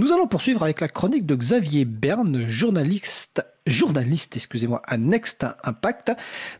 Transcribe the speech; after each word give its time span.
Nous 0.00 0.14
allons 0.14 0.26
poursuivre 0.26 0.62
avec 0.62 0.80
la 0.80 0.88
chronique 0.88 1.26
de 1.26 1.34
Xavier 1.34 1.84
Berne, 1.84 2.48
journaliste, 2.48 3.42
à 3.66 4.96
Next 4.96 5.46
Impact. 5.62 6.12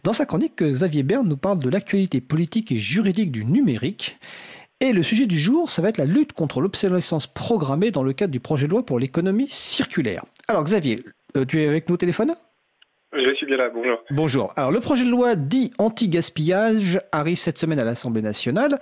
Dans 0.04 0.12
sa 0.12 0.26
chronique, 0.26 0.62
Xavier 0.62 1.02
Berne 1.02 1.26
nous 1.26 1.38
parle 1.38 1.58
de 1.58 1.70
l'actualité 1.70 2.20
politique 2.20 2.70
et 2.70 2.76
juridique 2.76 3.32
du 3.32 3.46
numérique. 3.46 4.18
Et 4.80 4.92
le 4.92 5.02
sujet 5.02 5.24
du 5.24 5.38
jour, 5.38 5.70
ça 5.70 5.80
va 5.80 5.88
être 5.88 5.96
la 5.96 6.04
lutte 6.04 6.34
contre 6.34 6.60
l'obsolescence 6.60 7.26
programmée 7.26 7.90
dans 7.90 8.02
le 8.02 8.12
cadre 8.12 8.30
du 8.30 8.40
projet 8.40 8.66
de 8.66 8.72
loi 8.72 8.84
pour 8.84 8.98
l'économie 8.98 9.48
circulaire. 9.48 10.22
Alors 10.46 10.64
Xavier, 10.64 11.02
euh, 11.38 11.46
tu 11.46 11.62
es 11.62 11.66
avec 11.66 11.88
nous 11.88 11.94
au 11.94 11.98
téléphone? 11.98 12.34
Je 13.12 13.34
suis 13.34 13.46
bien 13.46 13.56
là, 13.56 13.68
bonjour. 13.68 14.02
Bonjour. 14.10 14.52
Alors, 14.56 14.70
le 14.70 14.80
projet 14.80 15.04
de 15.04 15.10
loi 15.10 15.34
dit 15.34 15.72
anti-gaspillage 15.78 17.00
arrive 17.12 17.36
cette 17.36 17.58
semaine 17.58 17.80
à 17.80 17.84
l'Assemblée 17.84 18.22
nationale. 18.22 18.78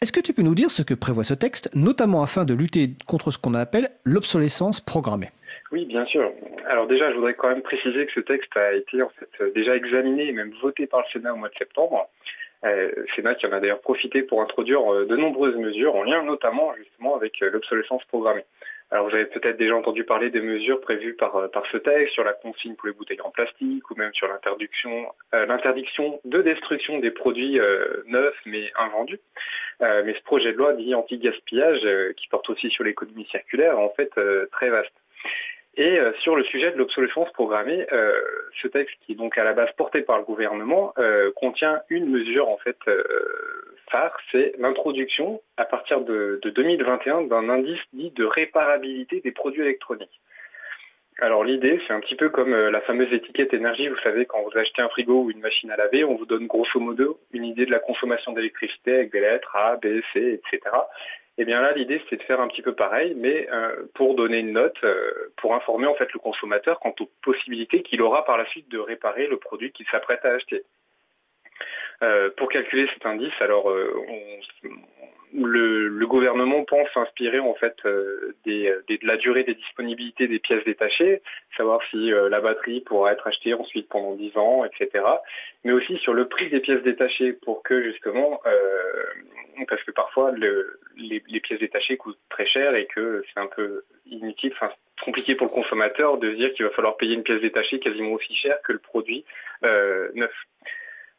Est-ce 0.00 0.12
que 0.12 0.20
tu 0.20 0.32
peux 0.32 0.42
nous 0.42 0.54
dire 0.54 0.70
ce 0.70 0.82
que 0.82 0.94
prévoit 0.94 1.24
ce 1.24 1.34
texte, 1.34 1.70
notamment 1.74 2.22
afin 2.22 2.44
de 2.44 2.54
lutter 2.54 2.90
contre 3.06 3.30
ce 3.30 3.38
qu'on 3.38 3.54
appelle 3.54 3.90
l'obsolescence 4.04 4.80
programmée? 4.80 5.30
Oui, 5.70 5.84
bien 5.84 6.06
sûr. 6.06 6.32
Alors 6.68 6.86
déjà, 6.86 7.10
je 7.10 7.16
voudrais 7.16 7.34
quand 7.34 7.48
même 7.48 7.62
préciser 7.62 8.06
que 8.06 8.12
ce 8.12 8.20
texte 8.20 8.56
a 8.56 8.72
été 8.72 9.02
en 9.02 9.10
fait 9.10 9.52
déjà 9.54 9.76
examiné 9.76 10.28
et 10.28 10.32
même 10.32 10.52
voté 10.62 10.86
par 10.86 11.00
le 11.00 11.06
Sénat 11.12 11.32
au 11.34 11.36
mois 11.36 11.48
de 11.48 11.54
septembre. 11.58 12.08
Euh, 12.64 12.90
Sénat 13.14 13.36
qui 13.36 13.46
en 13.46 13.52
a 13.52 13.60
d'ailleurs 13.60 13.80
profité 13.80 14.22
pour 14.22 14.42
introduire 14.42 14.92
euh, 14.92 15.06
de 15.06 15.14
nombreuses 15.14 15.54
mesures 15.54 15.94
en 15.94 16.02
lien 16.02 16.24
notamment 16.24 16.74
justement 16.76 17.14
avec 17.14 17.40
euh, 17.40 17.50
l'obsolescence 17.50 18.04
programmée. 18.06 18.44
Alors 18.90 19.06
vous 19.06 19.14
avez 19.14 19.26
peut-être 19.26 19.58
déjà 19.58 19.76
entendu 19.76 20.04
parler 20.04 20.30
des 20.30 20.40
mesures 20.40 20.80
prévues 20.80 21.14
par, 21.14 21.36
euh, 21.36 21.48
par 21.48 21.66
ce 21.66 21.76
texte 21.76 22.14
sur 22.14 22.24
la 22.24 22.32
consigne 22.32 22.74
pour 22.74 22.88
les 22.88 22.94
bouteilles 22.94 23.20
en 23.20 23.30
plastique 23.30 23.90
ou 23.90 23.94
même 23.96 24.14
sur 24.14 24.28
l'interdiction 24.28 25.12
euh, 25.34 26.18
de 26.24 26.42
destruction 26.42 26.98
des 26.98 27.10
produits 27.10 27.60
euh, 27.60 28.02
neufs 28.06 28.40
mais 28.46 28.72
invendus. 28.76 29.20
mais 29.80 30.14
ce 30.14 30.22
projet 30.22 30.52
de 30.52 30.56
loi 30.56 30.72
dit 30.72 30.94
anti-gaspillage 30.94 31.86
qui 32.16 32.28
porte 32.28 32.48
aussi 32.48 32.70
sur 32.70 32.82
l'économie 32.82 33.26
circulaire 33.26 33.74
est 33.74 33.76
en 33.76 33.90
fait 33.90 34.10
très 34.52 34.70
vaste. 34.70 34.92
Et 35.76 35.98
sur 36.20 36.34
le 36.34 36.42
sujet 36.44 36.72
de 36.72 36.76
l'obsolescence 36.76 37.30
programmée, 37.32 37.86
ce 38.60 38.66
texte 38.68 38.96
qui 39.02 39.12
est 39.12 39.14
donc 39.14 39.38
à 39.38 39.44
la 39.44 39.52
base 39.52 39.70
porté 39.76 40.02
par 40.02 40.18
le 40.18 40.24
gouvernement 40.24 40.92
contient 41.36 41.80
une 41.88 42.06
mesure 42.06 42.48
en 42.48 42.58
fait 42.58 42.78
c'est 44.30 44.54
l'introduction 44.58 45.40
à 45.56 45.64
partir 45.64 46.02
de, 46.02 46.40
2021 46.44 47.22
d'un 47.22 47.48
indice 47.48 47.80
dit 47.92 48.10
de 48.10 48.24
réparabilité 48.24 49.20
des 49.20 49.32
produits 49.32 49.62
électroniques. 49.62 50.20
Alors 51.20 51.42
l'idée, 51.42 51.80
c'est 51.86 51.92
un 51.92 52.00
petit 52.00 52.14
peu 52.14 52.28
comme 52.28 52.52
euh, 52.52 52.70
la 52.70 52.80
fameuse 52.82 53.12
étiquette 53.12 53.52
énergie. 53.52 53.88
Vous 53.88 53.98
savez, 54.04 54.24
quand 54.24 54.40
vous 54.42 54.56
achetez 54.56 54.82
un 54.82 54.88
frigo 54.88 55.24
ou 55.24 55.30
une 55.32 55.40
machine 55.40 55.70
à 55.72 55.76
laver, 55.76 56.04
on 56.04 56.14
vous 56.14 56.26
donne 56.26 56.46
grosso 56.46 56.78
modo 56.78 57.18
une 57.32 57.44
idée 57.44 57.66
de 57.66 57.72
la 57.72 57.80
consommation 57.80 58.32
d'électricité 58.32 58.94
avec 58.94 59.10
des 59.10 59.20
lettres 59.20 59.56
A, 59.56 59.76
B, 59.76 60.00
C, 60.12 60.40
etc. 60.40 60.60
Et 61.36 61.42
eh 61.42 61.44
bien 61.44 61.60
là, 61.60 61.72
l'idée, 61.72 62.00
c'est 62.08 62.16
de 62.16 62.22
faire 62.22 62.40
un 62.40 62.48
petit 62.48 62.62
peu 62.62 62.74
pareil, 62.74 63.14
mais 63.16 63.48
euh, 63.52 63.86
pour 63.94 64.14
donner 64.14 64.38
une 64.38 64.52
note, 64.52 64.76
euh, 64.82 65.32
pour 65.36 65.54
informer 65.54 65.86
en 65.86 65.94
fait 65.94 66.12
le 66.12 66.18
consommateur 66.18 66.80
quant 66.80 66.94
aux 67.00 67.10
possibilités 67.22 67.82
qu'il 67.82 68.02
aura 68.02 68.24
par 68.24 68.36
la 68.38 68.46
suite 68.46 68.68
de 68.68 68.78
réparer 68.78 69.28
le 69.28 69.38
produit 69.38 69.72
qu'il 69.72 69.86
s'apprête 69.86 70.24
à 70.24 70.30
acheter. 70.30 70.64
Euh, 72.02 72.30
pour 72.36 72.48
calculer 72.48 72.88
cet 72.94 73.04
indice, 73.06 73.34
alors 73.40 73.68
euh, 73.70 73.92
le, 75.34 76.06
gouvernement 76.06 76.62
pense 76.62 76.88
s'inspirer 76.94 77.40
en 77.40 77.54
fait 77.54 77.74
euh, 77.86 78.36
de 78.46 78.98
la 79.02 79.16
durée 79.16 79.42
des 79.42 79.56
disponibilités 79.56 80.28
des 80.28 80.38
pièces 80.38 80.64
détachées, 80.64 81.22
savoir 81.56 81.80
si 81.90 82.10
la 82.10 82.40
batterie 82.40 82.80
pourra 82.82 83.12
être 83.12 83.26
achetée 83.26 83.52
ensuite 83.52 83.88
pendant 83.88 84.14
10 84.14 84.36
ans, 84.36 84.64
etc. 84.64 85.04
Mais 85.64 85.72
aussi 85.72 85.98
sur 85.98 86.14
le 86.14 86.28
prix 86.28 86.48
des 86.50 86.60
pièces 86.60 86.82
détachées 86.82 87.32
pour 87.32 87.62
que 87.64 87.82
justement, 87.82 88.40
parce 89.68 89.82
que 89.82 89.90
parfois 89.90 90.32
les, 90.96 91.20
pièces 91.40 91.58
détachées 91.58 91.96
coûtent 91.96 92.18
très 92.30 92.46
cher 92.46 92.74
et 92.74 92.86
que 92.86 93.22
c'est 93.34 93.40
un 93.40 93.48
peu 93.48 93.84
inutile, 94.06 94.52
enfin 94.54 94.72
compliqué 95.04 95.34
pour 95.34 95.48
le 95.48 95.52
consommateur 95.52 96.18
de 96.18 96.30
se 96.30 96.36
dire 96.36 96.52
qu'il 96.54 96.64
va 96.64 96.70
falloir 96.70 96.96
payer 96.96 97.14
une 97.14 97.22
pièce 97.22 97.40
détachée 97.40 97.80
quasiment 97.80 98.12
aussi 98.12 98.34
cher 98.34 98.56
que 98.62 98.72
le 98.72 98.78
produit 98.78 99.24
neuf. 100.14 100.32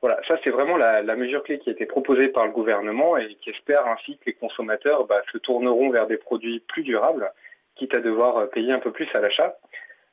Voilà, 0.02 0.22
ça 0.28 0.38
c'est 0.44 0.50
vraiment 0.50 0.78
la, 0.78 1.16
mesure 1.18 1.44
clé 1.44 1.59
qui 1.59 1.69
a 1.69 1.73
été 1.73 1.85
proposée 1.85 2.29
par 2.29 2.46
le 2.46 2.53
gouvernement 2.53 3.18
et 3.18 3.35
qui 3.35 3.50
espère 3.50 3.85
ainsi 3.88 4.18
que 4.18 4.25
les 4.28 4.34
consommateurs 4.34 5.06
bah, 5.06 5.22
se 5.31 5.38
tourneront 5.38 5.90
vers 5.90 6.07
des 6.07 6.16
produits 6.16 6.62
plus 6.62 6.84
durables, 6.84 7.29
quitte 7.75 7.94
à 7.94 8.00
devoir 8.00 8.38
euh, 8.38 8.46
payer 8.46 8.72
un 8.72 8.79
peu 8.79 8.91
plus 8.91 9.07
à 9.13 9.19
l'achat. 9.19 9.57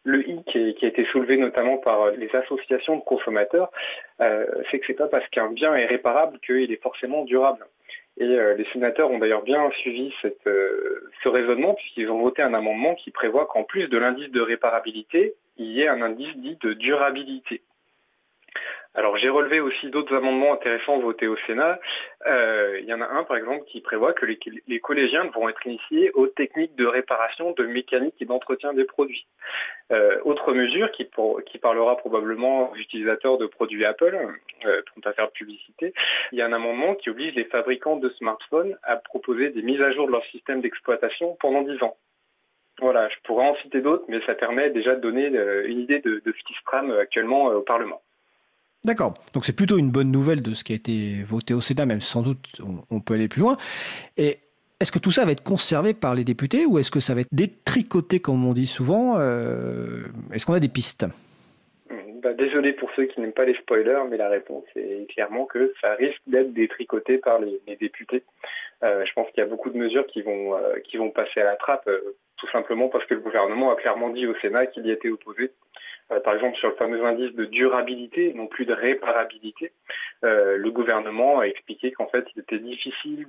Le 0.03 0.29
i 0.29 0.43
qui, 0.45 0.59
a 0.59 0.89
été 0.89 1.05
soulevé 1.07 1.37
notamment 1.37 1.79
par 1.79 2.03
euh, 2.03 2.11
les 2.17 2.35
associations 2.35 2.97
de 2.97 3.03
consommateurs, 3.03 3.71
euh, 4.21 4.45
c'est 4.71 4.81
que 4.81 4.87
c'est 4.87 4.95
pas 4.95 5.07
parce 5.07 5.29
qu'un 5.29 5.51
bien 5.53 5.75
est 5.77 5.87
réparable 5.87 6.41
qu'il 6.41 6.73
est 6.73 6.83
forcément 6.83 7.25
durable. 7.25 7.65
Et 8.19 8.25
les 8.25 8.65
sénateurs 8.73 9.11
ont 9.11 9.19
d'ailleurs 9.19 9.43
bien 9.43 9.71
suivi 9.73 10.11
ce 10.23 11.29
raisonnement 11.29 11.75
puisqu'ils 11.75 12.11
ont 12.11 12.19
voté 12.19 12.41
un 12.41 12.55
amendement 12.55 12.95
qui 12.95 13.11
prévoit 13.11 13.45
qu'en 13.45 13.63
plus 13.63 13.89
de 13.89 13.99
l'indice 13.99 14.31
de 14.31 14.41
réparabilité, 14.41 15.35
il 15.59 15.67
y 15.67 15.83
ait 15.83 15.89
un 15.89 16.01
indice 16.01 16.35
dit 16.39 16.57
de 16.63 16.73
durabilité. 16.73 17.61
Alors 18.97 19.19
j'ai 19.19 19.29
relevé 19.29 19.61
aussi 19.61 19.91
d'autres 19.91 20.17
amendements 20.17 20.55
intéressants 20.55 20.99
votés 20.99 21.27
au 21.27 21.37
Sénat. 21.47 21.79
Euh, 22.29 22.79
il 22.81 22.87
y 22.87 22.95
en 22.95 23.03
a 23.03 23.07
un 23.07 23.25
par 23.25 23.37
exemple 23.37 23.67
qui 23.67 23.83
prévoit 23.83 24.15
que 24.15 24.25
les, 24.25 24.81
collégiens 24.81 25.25
vont 25.35 25.51
être 25.51 25.67
initiés 25.67 26.11
aux 26.15 26.29
techniques 26.29 26.75
de 26.77 26.87
réparation, 26.87 27.53
de 27.53 27.67
mécanique 27.67 28.15
et 28.21 28.25
d'entretien 28.25 28.73
des 28.73 28.87
produits. 28.87 29.27
Euh, 29.93 30.19
autre 30.25 30.55
mesure 30.55 30.91
qui, 30.93 31.05
parlera 31.61 31.99
probablement 31.99 32.73
aux 32.73 32.77
utilisateurs 32.77 33.37
de 33.37 33.45
produits 33.45 33.85
Apple, 33.85 34.17
euh, 34.65 34.83
pour 34.87 35.07
à 35.07 35.13
faire 35.13 35.31
publicité, 35.31 35.93
il 36.33 36.39
y 36.39 36.43
a 36.43 36.47
un 36.47 36.53
amendement 36.55 36.95
qui 36.95 37.11
oblige 37.11 37.35
les 37.35 37.45
fabricants 37.45 37.97
de 37.97 38.09
smartphones 38.09 38.79
à 38.83 38.97
proposer 38.97 39.51
des 39.51 39.61
mises 39.61 39.83
à 39.83 39.91
jour 39.91 40.07
de 40.07 40.13
leur 40.13 40.25
système 40.27 40.63
d'exploitation 40.63 41.37
pendant 41.39 41.61
10 41.61 41.83
ans. 41.83 41.99
Voilà, 42.81 43.11
je 43.11 43.17
pourrais 43.25 43.47
en 43.47 43.57
citer 43.57 43.83
d'autres, 43.83 44.05
mais 44.09 44.23
ça 44.23 44.35
permet 44.35 44.71
déjà 44.71 44.95
de 44.95 45.01
donner 45.01 45.27
une 45.67 45.81
idée 45.81 45.99
de, 46.01 46.23
de 46.25 46.33
ce 46.33 46.45
qui 46.45 46.55
se 46.55 46.65
trame 46.65 46.91
actuellement 46.93 47.45
au 47.47 47.63
Parlement. 47.63 48.01
D'accord. 48.87 49.15
Donc 49.35 49.45
c'est 49.45 49.53
plutôt 49.53 49.79
une 49.79 49.91
bonne 49.91 50.13
nouvelle 50.13 50.43
de 50.43 50.55
ce 50.55 50.63
qui 50.63 50.73
a 50.73 50.77
été 50.77 51.21
voté 51.25 51.55
au 51.55 51.61
Sénat, 51.61 51.87
même 51.87 52.01
sans 52.01 52.23
doute 52.23 52.63
on, 52.89 53.01
peut 53.01 53.15
aller 53.15 53.27
plus 53.27 53.41
loin. 53.41 53.57
Et 54.17 54.39
est-ce 54.81 54.93
que 54.93 55.01
tout 55.01 55.11
ça 55.11 55.25
va 55.25 55.33
être 55.33 55.43
conservé 55.43 55.93
par 55.93 56.15
les 56.15 56.23
députés 56.23 56.67
ou 56.67 56.79
est-ce 56.79 56.93
que 56.93 57.01
ça 57.01 57.13
va 57.13 57.23
être 57.23 57.29
détricoté, 57.33 58.21
comme 58.21 58.47
on 58.47 58.53
dit 58.53 58.69
souvent 58.69 59.17
euh, 59.19 60.05
Est-ce 60.33 60.47
qu'on 60.47 60.53
a 60.53 60.61
des 60.61 60.69
pistes? 60.69 61.05
Bah, 62.23 62.33
Désolé 62.35 62.75
pour 62.75 62.89
ceux 62.95 63.07
qui 63.07 63.21
n'aiment 63.21 63.33
pas 63.33 63.45
les 63.45 63.55
spoilers, 63.55 64.05
mais 64.09 64.19
la 64.19 64.29
réponse 64.29 64.65
est 64.77 65.11
clairement 65.11 65.47
que 65.47 65.73
ça 65.81 65.95
risque 65.95 66.23
d'être 66.29 66.53
détricoté 66.53 67.19
par 67.19 67.41
les, 67.41 67.61
députés. 67.81 68.23
Euh, 68.85 69.05
je 69.05 69.13
pense 69.15 69.29
qu'il 69.33 69.43
y 69.43 69.47
a 69.47 69.51
beaucoup 69.51 69.71
de 69.71 69.79
mesures 69.79 70.07
qui 70.07 70.23
vont, 70.23 70.57
euh, 70.57 70.79
qui 70.85 70.97
vont 70.97 71.11
passer 71.11 71.41
à 71.41 71.45
la 71.45 71.57
trappe, 71.57 71.91
tout 72.37 72.49
simplement 72.49 72.89
parce 72.89 73.05
que 73.07 73.15
le 73.15 73.21
gouvernement 73.21 73.73
a 73.73 73.77
clairement 73.77 74.11
dit 74.11 74.27
au 74.27 74.35
Sénat 74.37 74.67
qu'il 74.67 74.87
y 74.87 74.91
était 74.91 75.09
opposé. 75.09 75.53
Euh, 76.13 76.21
par 76.21 76.35
exemple 76.35 76.57
sur 76.57 76.69
le 76.69 76.77
fameux 76.77 77.05
indice 77.05 77.35
de 77.35 77.45
durabilité, 77.45 78.33
non 78.35 78.47
plus 78.47 78.65
de 78.65 78.73
réparabilité, 78.73 79.73
euh, 80.25 80.57
le 80.57 80.71
gouvernement 80.71 81.41
a 81.41 81.45
expliqué 81.45 81.91
qu'en 81.93 82.07
fait 82.07 82.27
il 82.35 82.43
était 82.43 82.59
difficile 82.59 83.27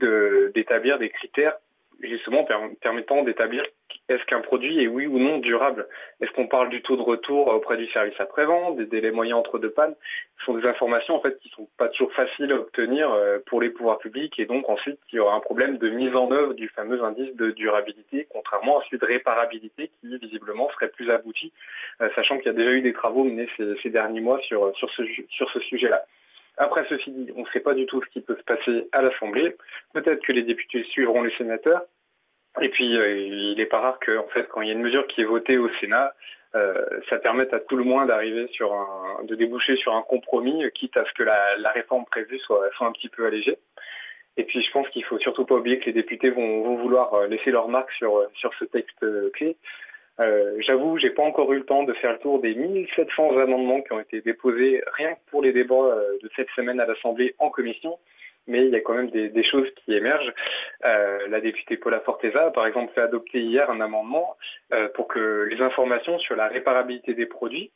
d'établir 0.53 1.00
des 1.00 1.09
critères 1.09 1.57
justement 2.01 2.45
permettant 2.81 3.23
d'établir 3.23 3.63
est-ce 4.09 4.23
qu'un 4.25 4.41
produit 4.41 4.81
est 4.81 4.88
oui 4.88 5.06
ou 5.06 5.19
non 5.19 5.38
durable? 5.40 5.88
Est-ce 6.22 6.31
qu'on 6.31 6.47
parle 6.47 6.69
du 6.69 6.81
taux 6.81 6.95
de 6.95 7.01
retour 7.01 7.47
auprès 7.47 7.75
du 7.75 7.88
service 7.88 8.18
après-vente, 8.19 8.78
des 8.78 8.85
délais 8.85 9.12
moyens 9.12 9.40
entre 9.40 9.59
deux 9.59 9.69
pannes? 9.69 9.95
Ce 10.40 10.45
sont 10.45 10.53
des 10.53 10.66
informations 10.66 11.16
en 11.16 11.22
fait 11.22 11.38
qui 11.40 11.50
sont 11.50 11.68
pas 11.78 11.90
toujours 11.90 12.13
faciles 12.13 12.51
à 12.51 12.56
obtenir 12.56 13.12
euh, 13.12 13.40
pour 13.45 13.62
les 13.62 13.69
pouvoirs 13.69 14.00
publics 14.00 14.40
et 14.40 14.45
donc 14.45 14.69
ensuite 14.69 15.00
il 15.12 15.18
y 15.18 15.19
aura 15.19 15.35
un 15.35 15.41
problème 15.41 15.78
de 15.78 15.90
mise 15.90 16.16
en 16.16 16.31
œuvre 16.31 16.53
du 16.53 16.69
fameux 16.69 17.03
indice 17.03 17.35
de 17.35 17.51
durabilité, 17.51 18.28
contrairement 18.29 18.79
à 18.79 18.84
celui 18.85 19.00
de 19.00 19.06
réparabilité 19.06 19.91
qui 20.00 20.18
visiblement 20.18 20.69
serait 20.72 20.89
plus 20.89 21.09
abouti, 21.09 21.51
euh, 22.01 22.09
sachant 22.16 22.38
qu'il 22.38 22.47
y 22.47 22.50
a 22.50 22.53
déjà 22.53 22.72
eu 22.72 22.81
des 22.81 22.94
travaux 22.94 23.25
menés 23.25 23.50
ces, 23.57 23.89
derniers 23.89 24.22
mois 24.22 24.39
sur, 24.41 24.75
sur 24.78 24.89
ce, 24.91 25.03
sur 25.29 25.50
ce 25.50 25.59
sujet-là. 25.59 26.06
Après, 26.57 26.85
ceci 26.89 27.12
dit, 27.12 27.31
on 27.35 27.41
ne 27.41 27.47
sait 27.47 27.59
pas 27.59 27.75
du 27.75 27.85
tout 27.85 28.01
ce 28.01 28.09
qui 28.09 28.22
peut 28.22 28.35
se 28.35 28.44
passer 28.44 28.88
à 28.91 29.03
l'Assemblée. 29.03 29.56
Peut-être 29.94 30.24
que 30.24 30.31
les 30.31 30.41
députés 30.41 30.84
suivront 30.85 31.22
les 31.22 31.31
sénateurs. 31.38 31.84
Et 32.62 32.69
puis, 32.69 32.97
euh, 32.97 33.18
il 33.18 33.56
n'est 33.57 33.66
pas 33.66 33.79
rare 33.79 34.00
que, 34.00 34.18
en 34.18 34.28
fait, 34.28 34.47
quand 34.50 34.62
il 34.62 34.68
y 34.68 34.72
a 34.72 34.73
une 34.73 34.81
mesure 34.81 35.07
qui 35.07 35.22
est 35.22 35.25
votée 35.25 35.57
au 35.57 35.69
Sénat, 35.80 36.13
euh, 36.56 36.86
ça 37.09 37.19
permette 37.19 37.54
à 37.54 37.59
tout 37.59 37.75
le 37.75 37.83
moins 37.83 38.06
d'arriver 38.06 38.48
sur 38.51 38.74
un, 38.74 39.24
de 39.24 39.36
déboucher 39.36 39.75
sur 39.75 39.94
un 39.94 40.01
compromis, 40.01 40.69
quitte 40.74 40.98
à 40.98 41.06
ce 41.06 41.13
que 41.13 41.24
la, 41.24 41.71
réforme 41.71 42.06
prévue 42.06 42.39
soit, 42.39 42.69
soit, 42.75 42.88
un 42.88 42.92
petit 42.92 43.09
peu 43.09 43.25
allégée. 43.25 43.57
Et 44.38 44.44
puis, 44.44 44.62
je 44.62 44.71
pense 44.71 44.88
qu'il 44.89 45.04
faut 45.04 45.19
surtout 45.19 45.45
pas 45.45 45.56
oublier 45.56 45.80
que 45.80 45.86
les 45.86 45.94
députés 45.94 46.30
vont, 46.30 46.63
vont 46.63 46.77
vouloir 46.77 47.13
euh, 47.13 47.27
laisser 47.27 47.51
leur 47.51 47.68
marque 47.68 47.92
sur, 47.94 48.27
sur 48.36 48.54
ce 48.56 48.65
texte 48.65 49.06
clé. 49.33 49.57
Euh, 50.19 50.56
J'avoue, 50.60 50.98
j'ai 50.98 51.12
pas 51.12 51.24
encore 51.24 51.51
eu 51.53 51.57
le 51.57 51.65
temps 51.65 51.83
de 51.83 51.94
faire 51.94 52.13
le 52.13 52.19
tour 52.19 52.39
des 52.39 52.56
1700 52.56 53.38
amendements 53.38 53.81
qui 53.81 53.94
ont 53.94 54.00
été 54.00 54.21
déposés 54.21 54.81
rien 54.94 55.13
que 55.13 55.19
pour 55.30 55.42
les 55.42 55.53
débats 55.53 55.75
euh, 55.75 56.18
de 56.24 56.30
cette 56.36 56.50
semaine 56.56 56.80
à 56.80 56.86
l'Assemblée 56.86 57.36
en 57.38 57.50
commission. 57.50 58.00
Mais 58.48 58.66
il 58.66 58.72
y 58.72 58.76
a 58.76 58.82
quand 58.82 58.94
même 58.94 59.10
des, 59.10 59.44
choses 59.44 59.70
qui 59.76 59.94
émergent. 59.94 60.34
Euh, 60.86 61.28
la 61.28 61.42
députée 61.42 61.78
Paula 61.78 62.00
Forteza 62.02 62.52
par 62.52 62.66
exemple 62.66 62.94
fait 62.94 63.02
adopter 63.02 63.40
hier 63.40 63.70
un 63.70 63.82
amendement 63.82 64.38
euh, 64.74 64.90
pour 64.90 65.08
que 65.08 65.48
les 65.50 65.62
informations 65.62 66.18
sur 66.20 66.36
la 66.36 66.48
réparabilité 66.48 67.14
des 67.14 67.26
produits 67.26 67.72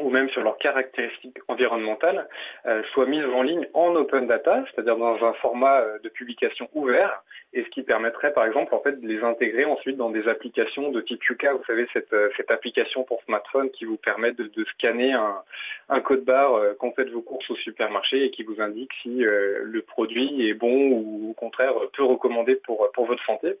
ou 0.00 0.10
même 0.10 0.28
sur 0.30 0.42
leurs 0.42 0.58
caractéristiques 0.58 1.38
environnementales, 1.48 2.28
euh, 2.66 2.82
soient 2.92 3.06
mises 3.06 3.24
en 3.24 3.42
ligne 3.42 3.66
en 3.74 3.94
open 3.94 4.26
data, 4.26 4.64
c'est-à-dire 4.66 4.96
dans 4.96 5.24
un 5.24 5.32
format 5.34 5.80
euh, 5.80 5.98
de 5.98 6.08
publication 6.08 6.68
ouvert, 6.74 7.22
et 7.52 7.64
ce 7.64 7.68
qui 7.70 7.82
permettrait 7.82 8.32
par 8.32 8.46
exemple 8.46 8.74
en 8.74 8.80
fait 8.80 9.00
de 9.00 9.06
les 9.06 9.22
intégrer 9.22 9.64
ensuite 9.64 9.96
dans 9.96 10.10
des 10.10 10.28
applications 10.28 10.90
de 10.90 11.00
type 11.00 11.22
Yuka, 11.24 11.54
vous 11.54 11.64
savez 11.64 11.86
cette, 11.92 12.12
euh, 12.12 12.28
cette 12.36 12.50
application 12.50 13.04
pour 13.04 13.22
smartphone 13.22 13.70
qui 13.70 13.84
vous 13.84 13.96
permet 13.96 14.32
de, 14.32 14.50
scanner 14.74 15.12
un, 15.12 16.00
code 16.00 16.24
barre 16.24 16.60
quand 16.78 16.88
vous 16.88 16.94
faites 16.94 17.10
vos 17.10 17.22
courses 17.22 17.50
au 17.50 17.56
supermarché 17.56 18.24
et 18.24 18.30
qui 18.30 18.42
vous 18.42 18.60
indique 18.60 18.92
si 19.02 19.18
le 19.20 19.82
produit 19.82 20.48
est 20.48 20.54
bon 20.54 20.90
ou 20.90 21.30
au 21.30 21.34
contraire 21.34 21.74
peu 21.92 22.04
recommandé 22.04 22.56
pour, 22.56 22.90
pour 22.92 23.06
votre 23.06 23.24
santé. 23.24 23.56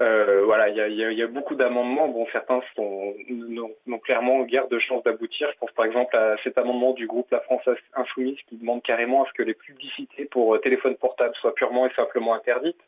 Euh, 0.00 0.42
voilà, 0.44 0.68
il 0.70 0.96
y 0.96 1.22
a, 1.22 1.26
beaucoup 1.28 1.54
d'amendements. 1.54 2.08
Bon, 2.08 2.26
certains 2.32 2.60
n'ont 2.78 3.98
clairement 4.00 4.42
guère 4.42 4.66
de 4.68 4.78
chance 4.78 5.04
d'aboutir. 5.04 5.50
Je 5.52 5.58
pense 5.58 5.70
par 5.72 5.84
exemple 5.84 6.16
à 6.16 6.36
cet 6.42 6.58
amendement 6.58 6.92
du 6.92 7.06
groupe 7.06 7.30
La 7.30 7.40
France 7.40 7.62
Insoumise 7.94 8.38
qui 8.48 8.56
demande 8.56 8.82
carrément 8.82 9.24
à 9.24 9.28
ce 9.28 9.32
que 9.34 9.42
les 9.42 9.54
publicités 9.54 10.24
pour 10.24 10.54
euh, 10.54 10.58
téléphone 10.58 10.96
portable 10.96 11.34
soient 11.36 11.54
purement 11.54 11.86
et 11.86 11.94
simplement 11.94 12.34
interdites. 12.34 12.80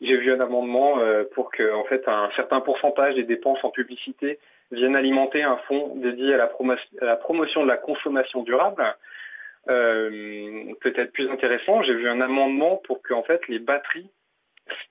J'ai 0.00 0.16
vu 0.18 0.30
un 0.30 0.40
amendement 0.40 1.00
euh, 1.00 1.24
pour 1.34 1.50
que, 1.50 1.74
en 1.74 1.84
fait, 1.84 2.06
un 2.06 2.30
certain 2.36 2.60
pourcentage 2.60 3.14
des 3.16 3.24
dépenses 3.24 3.64
en 3.64 3.70
publicité 3.70 4.38
viennent 4.70 4.96
alimenter 4.96 5.42
un 5.42 5.56
fonds 5.68 5.96
dédié 5.96 6.34
à 6.34 6.36
la, 7.00 7.16
promotion 7.16 7.62
de 7.62 7.68
la 7.68 7.76
consommation 7.76 8.42
durable. 8.42 8.84
Peut-être 9.66 11.12
plus 11.12 11.28
intéressant, 11.28 11.82
j'ai 11.82 11.94
vu 11.94 12.08
un 12.08 12.20
amendement 12.20 12.76
pour 12.84 13.00
que, 13.00 13.14
en 13.14 13.22
fait, 13.22 13.46
les 13.48 13.58
batteries 13.58 14.10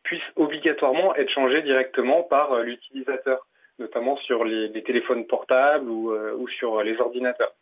puisse 0.04 0.24
obligatoirement 0.36 1.16
être 1.16 1.30
changé 1.30 1.62
directement 1.62 2.24
par 2.24 2.54
euh, 2.54 2.64
l'utilisateur, 2.64 3.48
notamment 3.80 4.18
sur 4.18 4.44
les, 4.44 4.72
téléphones 4.84 5.26
portables 5.26 5.90
ou, 5.90 6.12
euh, 6.12 6.38
sur 6.58 6.82
les 6.84 7.00
ordinateurs. 7.00 7.54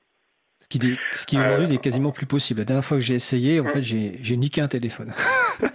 Ce 0.59 0.67
qui, 0.67 0.79
ce 1.13 1.25
qui 1.25 1.37
aujourd'hui 1.37 1.67
n'est 1.67 1.77
quasiment 1.77 2.11
plus 2.11 2.25
possible. 2.25 2.61
La 2.61 2.65
dernière 2.65 2.85
fois 2.85 2.97
que 2.97 3.03
j'ai 3.03 3.15
essayé, 3.15 3.59
en 3.59 3.67
fait, 3.67 3.81
j'ai 3.81 4.37
niqué 4.37 4.61
un 4.61 4.69
téléphone. 4.69 5.11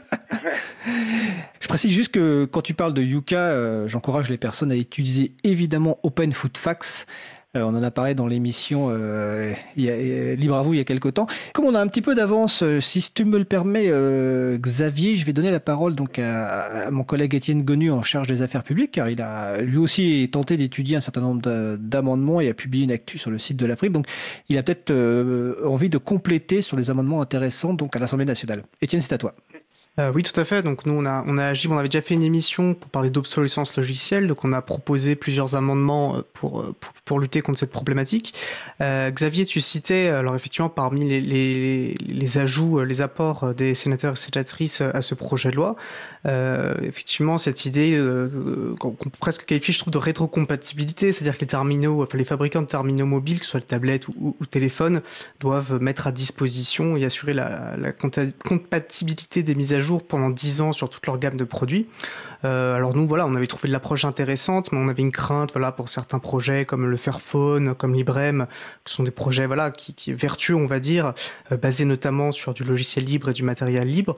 Je 1.61 1.69
précise 1.69 1.90
juste 1.93 2.12
que 2.12 2.46
quand 2.46 2.62
tu 2.62 2.73
parles 2.73 2.94
de 2.94 3.02
Yuka, 3.02 3.37
euh, 3.37 3.87
j'encourage 3.87 4.31
les 4.31 4.38
personnes 4.38 4.73
à 4.73 4.76
utiliser 4.76 5.35
évidemment 5.44 5.99
Open 6.02 6.32
Food 6.32 6.56
Facts. 6.56 7.06
Euh, 7.58 7.62
on 7.64 7.76
en 7.76 7.82
a 7.82 7.90
parlé 7.90 8.14
dans 8.14 8.26
l'émission 8.26 8.88
euh, 8.90 9.52
euh, 9.78 10.34
Libre 10.37 10.56
à 10.56 10.62
vous 10.62 10.75
il 10.75 10.78
y 10.78 10.81
a 10.81 10.84
quelques 10.84 11.14
temps. 11.14 11.26
Comme 11.52 11.66
on 11.66 11.75
a 11.75 11.81
un 11.81 11.87
petit 11.87 12.02
peu 12.02 12.14
d'avance, 12.14 12.64
si 12.81 13.10
tu 13.12 13.25
me 13.25 13.38
le 13.38 13.44
permets, 13.44 13.90
Xavier, 14.58 15.16
je 15.16 15.25
vais 15.25 15.32
donner 15.32 15.50
la 15.50 15.60
parole 15.60 15.94
donc 15.94 16.19
à, 16.19 16.90
mon 16.90 17.05
collègue 17.05 17.34
Étienne 17.34 17.62
Gonu 17.62 17.90
en 17.90 18.02
charge 18.02 18.28
des 18.28 18.43
affaires 18.43 18.62
publiques, 18.62 18.93
car 18.93 19.08
il 19.08 19.20
a 19.20 19.58
lui 19.60 19.78
aussi 19.78 20.28
tenté 20.32 20.56
d'étudier 20.56 20.96
un 20.96 21.00
certain 21.00 21.20
nombre 21.20 21.76
d'amendements 21.76 22.40
et 22.40 22.49
a 22.49 22.55
publié 22.55 22.84
une 22.84 22.93
actu 22.93 23.19
sur 23.19 23.31
le 23.31 23.38
site 23.38 23.56
de 23.56 23.66
l'Afrique. 23.66 23.93
Donc, 23.93 24.06
il 24.49 24.58
a 24.58 24.62
peut-être 24.62 24.93
envie 25.64 25.88
de 25.88 25.99
compléter 25.99 26.62
sur 26.62 26.76
les 26.76 26.90
amendements 26.90 27.20
intéressants 27.20 27.75
donc 27.75 27.96
à 27.96 27.99
l'Assemblée 27.99 28.25
nationale. 28.25 28.62
Étienne, 28.81 29.00
c'est 29.00 29.12
à 29.12 29.19
toi. 29.19 29.34
Euh, 29.98 30.12
oui, 30.14 30.22
tout 30.22 30.38
à 30.38 30.44
fait. 30.44 30.62
Donc 30.62 30.86
nous, 30.86 30.94
on 30.94 31.04
a, 31.04 31.24
on 31.26 31.38
a 31.38 31.46
agi, 31.46 31.66
on 31.68 31.76
avait 31.76 31.88
déjà 31.88 32.02
fait 32.02 32.14
une 32.14 32.22
émission 32.22 32.74
pour 32.74 32.88
parler 32.90 33.10
d'obsolescence 33.10 33.76
logicielle. 33.76 34.28
Donc 34.28 34.44
on 34.44 34.52
a 34.52 34.62
proposé 34.62 35.16
plusieurs 35.16 35.56
amendements 35.56 36.16
euh, 36.16 36.20
pour, 36.34 36.60
euh, 36.60 36.74
pour, 36.78 36.92
pour 37.04 37.20
lutter 37.20 37.40
contre 37.40 37.58
cette 37.58 37.72
problématique. 37.72 38.34
Xavier, 38.80 39.44
tu 39.44 39.60
citais, 39.60 40.08
alors 40.08 40.36
effectivement, 40.36 40.68
parmi 40.68 41.04
les, 41.04 41.20
les, 41.20 41.94
les, 41.94 42.38
ajouts, 42.38 42.80
les 42.84 43.00
apports 43.00 43.52
des 43.54 43.74
sénateurs 43.74 44.12
et 44.12 44.16
sénatrices 44.16 44.82
à 44.82 45.02
ce 45.02 45.16
projet 45.16 45.50
de 45.50 45.56
loi, 45.56 45.74
effectivement, 46.82 47.38
cette 47.38 47.66
idée 47.66 48.00
qu'on 48.78 48.92
peut 48.92 49.10
presque 49.18 49.46
qualifier, 49.46 49.74
je 49.74 49.80
trouve, 49.80 49.92
de 49.92 49.98
rétrocompatibilité, 49.98 51.12
c'est-à-dire 51.12 51.36
que 51.36 51.40
les 51.40 51.48
terminaux, 51.48 52.04
enfin 52.04 52.18
les 52.18 52.24
fabricants 52.24 52.62
de 52.62 52.66
terminaux 52.66 53.06
mobiles, 53.06 53.40
que 53.40 53.46
ce 53.46 53.52
soit 53.52 53.60
les 53.60 53.66
tablettes 53.66 54.06
ou, 54.08 54.36
ou, 54.38 54.46
téléphones, 54.46 55.02
doivent 55.40 55.82
mettre 55.82 56.06
à 56.06 56.12
disposition 56.12 56.96
et 56.96 57.04
assurer 57.04 57.34
la, 57.34 57.76
la 57.76 57.92
compatibilité 57.92 59.42
des 59.42 59.54
mises 59.56 59.72
à 59.72 59.80
jour 59.80 59.88
pendant 59.96 60.31
10 60.31 60.61
ans 60.61 60.73
sur 60.73 60.90
toute 60.90 61.06
leur 61.06 61.19
gamme 61.19 61.37
de 61.37 61.44
produits. 61.44 61.88
Euh, 62.44 62.75
alors 62.75 62.94
nous, 62.94 63.06
voilà, 63.06 63.26
on 63.26 63.35
avait 63.35 63.46
trouvé 63.46 63.69
de 63.69 63.73
l'approche 63.73 64.05
intéressante, 64.05 64.70
mais 64.73 64.79
on 64.79 64.88
avait 64.88 65.02
une 65.02 65.12
crainte, 65.12 65.50
voilà, 65.52 65.73
pour 65.73 65.88
certains 65.88 66.19
projets 66.19 66.64
comme 66.64 66.87
le 66.87 66.96
Fairphone, 66.96 67.75
comme 67.75 67.94
Librem, 67.94 68.46
qui 68.85 68.94
sont 68.94 69.02
des 69.02 69.11
projets, 69.11 69.46
voilà, 69.46 69.70
qui, 69.70 69.94
qui 69.94 70.12
vertueux, 70.12 70.55
on 70.55 70.67
va 70.67 70.79
dire, 70.79 71.14
euh, 71.50 71.56
basés 71.56 71.85
notamment 71.85 72.31
sur 72.31 72.55
du 72.55 72.62
logiciel 72.62 73.05
libre 73.05 73.31
et 73.31 73.32
du 73.32 73.43
matériel 73.43 73.88
libre. 73.88 74.17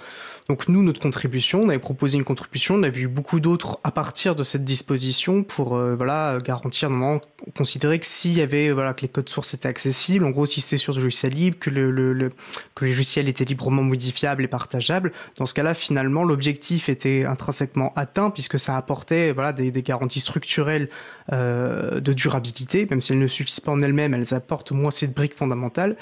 Donc 0.49 0.69
nous, 0.69 0.83
notre 0.83 1.01
contribution, 1.01 1.63
on 1.63 1.69
avait 1.69 1.79
proposé 1.79 2.19
une 2.19 2.25
contribution, 2.25 2.75
on 2.75 2.83
a 2.83 2.89
vu 2.91 3.09
beaucoup 3.09 3.41
d'autres 3.41 3.79
à 3.85 3.91
partir 3.91 4.37
de 4.37 4.45
cette 4.45 4.65
disposition 4.65 5.43
pour, 5.43 5.77
euh, 5.77 5.95
voilà, 5.97 6.39
garantir, 6.45 6.91
normalement, 6.91 7.21
considérer 7.57 7.99
que 7.99 8.07
s'il 8.07 8.37
y 8.37 8.43
avait, 8.43 8.71
voilà, 8.71 8.93
que 8.93 9.03
les 9.03 9.09
codes 9.09 9.29
sources 9.31 9.55
étaient 9.55 9.69
accessibles, 9.69 10.27
en 10.27 10.31
gros, 10.31 10.45
si 10.45 10.61
c'était 10.61 10.77
sur 10.77 10.93
du 10.93 11.01
logiciel 11.01 11.33
libre, 11.33 11.57
que 11.59 11.71
le, 11.71 11.91
le, 11.91 12.13
le 12.13 12.33
que 12.75 12.85
les 12.85 12.91
logiciels 12.91 13.29
étaient 13.29 13.45
librement 13.45 13.83
modifiables 13.83 14.45
et 14.45 14.49
partageables, 14.49 15.13
dans 15.39 15.47
ce 15.47 15.55
cas-là, 15.55 15.75
finalement, 15.75 16.25
l'objectif 16.25 16.89
était 16.89 17.25
intrinsèquement 17.25 17.93
atteint 17.97 18.10
puisque 18.33 18.59
ça 18.59 18.77
apportait 18.77 19.33
voilà, 19.33 19.53
des, 19.53 19.71
garanties 19.83 20.21
structurelles 20.21 20.89
euh, 21.33 22.01
de 22.01 22.13
durabilité, 22.13 22.87
même 22.91 23.03
si 23.03 23.13
elles 23.13 23.19
ne 23.19 23.27
suffisent 23.27 23.61
pas 23.61 23.73
en 23.73 23.81
elles-mêmes, 23.83 24.15
elles 24.15 24.35
apportent 24.35 24.73
moins 24.73 24.91
cette 24.91 25.15
brique 25.15 25.35
fondamentale. 25.35 25.97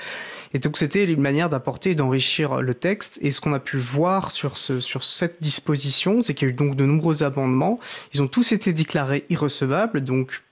Et 0.55 0.59
donc 0.59 0.79
c'était 0.79 1.05
une 1.05 1.21
manière 1.21 1.49
d'apporter 1.49 1.91
et 1.91 1.95
d'enrichir 1.95 2.63
le 2.63 2.75
texte. 2.75 3.19
Et 3.21 3.33
ce 3.33 3.41
qu'on 3.41 3.53
a 3.53 3.61
pu 3.61 3.77
voir 3.79 4.33
sur, 4.33 4.57
ce, 4.59 4.81
sur 4.81 5.05
cette 5.05 5.43
disposition, 5.43 6.23
c'est 6.23 6.35
qu'il 6.35 6.49
y 6.49 6.51
a 6.51 6.53
eu 6.53 6.57
donc 6.57 6.75
de 6.77 6.85
nombreux 6.85 7.23
amendements. 7.23 7.79
Ils 8.15 8.23
ont 8.23 8.29
tous 8.29 8.53
été 8.53 8.73
déclarés 8.73 9.25
irrecevables, 9.29 10.03
donc 10.03 10.43